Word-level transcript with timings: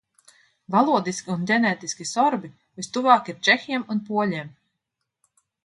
Valodiski 0.75 1.29
un 1.33 1.43
ģenētiski 1.51 2.09
sorbi 2.13 2.51
vistuvāk 2.81 3.31
ir 3.35 3.39
čehiem 3.51 3.87
un 3.97 4.05
poļiem. 4.11 4.53